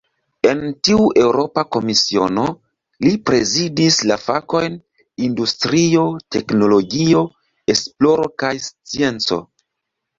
En 0.51 0.61
tiu 0.87 1.03
Eŭropa 1.23 1.63
Komisiono, 1.77 2.45
li 3.07 3.13
prezidis 3.31 4.01
la 4.13 4.19
fakojn 4.25 4.81
"industrio, 5.29 6.09
teknologio, 6.39 7.25
esploro 7.79 8.31
kaj 8.45 8.57
scienco". 8.69 9.45